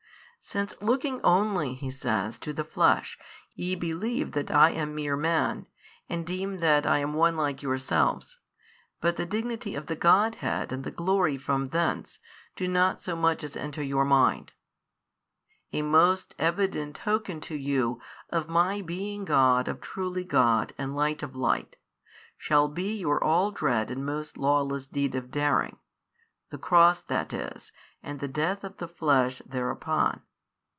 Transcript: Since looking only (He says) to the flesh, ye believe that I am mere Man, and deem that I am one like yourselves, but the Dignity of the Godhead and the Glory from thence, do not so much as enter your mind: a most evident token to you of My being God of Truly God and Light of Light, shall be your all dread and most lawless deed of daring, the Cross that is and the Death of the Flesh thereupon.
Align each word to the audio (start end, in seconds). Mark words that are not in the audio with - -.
Since 0.43 0.73
looking 0.81 1.21
only 1.21 1.75
(He 1.75 1.91
says) 1.91 2.39
to 2.39 2.51
the 2.51 2.63
flesh, 2.63 3.19
ye 3.53 3.75
believe 3.75 4.31
that 4.31 4.49
I 4.49 4.71
am 4.71 4.95
mere 4.95 5.15
Man, 5.15 5.67
and 6.09 6.25
deem 6.25 6.57
that 6.57 6.87
I 6.87 6.97
am 6.97 7.13
one 7.13 7.37
like 7.37 7.61
yourselves, 7.61 8.39
but 8.99 9.17
the 9.17 9.25
Dignity 9.27 9.75
of 9.75 9.85
the 9.85 9.95
Godhead 9.95 10.71
and 10.71 10.83
the 10.83 10.89
Glory 10.89 11.37
from 11.37 11.69
thence, 11.69 12.19
do 12.55 12.67
not 12.67 12.99
so 12.99 13.15
much 13.15 13.43
as 13.43 13.55
enter 13.55 13.83
your 13.83 14.03
mind: 14.03 14.51
a 15.71 15.83
most 15.83 16.33
evident 16.39 16.95
token 16.95 17.39
to 17.41 17.55
you 17.55 18.01
of 18.31 18.49
My 18.49 18.81
being 18.81 19.25
God 19.25 19.67
of 19.67 19.79
Truly 19.79 20.23
God 20.23 20.73
and 20.75 20.95
Light 20.95 21.21
of 21.21 21.35
Light, 21.35 21.77
shall 22.35 22.67
be 22.67 22.97
your 22.97 23.23
all 23.23 23.51
dread 23.51 23.91
and 23.91 24.03
most 24.03 24.37
lawless 24.37 24.87
deed 24.87 25.13
of 25.13 25.29
daring, 25.29 25.77
the 26.49 26.57
Cross 26.57 27.01
that 27.01 27.31
is 27.31 27.71
and 28.01 28.19
the 28.19 28.27
Death 28.27 28.63
of 28.63 28.77
the 28.77 28.87
Flesh 28.87 29.43
thereupon. 29.45 30.23